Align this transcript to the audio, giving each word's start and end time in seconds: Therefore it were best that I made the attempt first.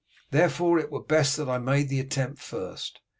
Therefore 0.31 0.79
it 0.79 0.91
were 0.91 1.03
best 1.03 1.37
that 1.37 1.47
I 1.47 1.59
made 1.59 1.89
the 1.89 1.99
attempt 1.99 2.41
first. 2.41 3.01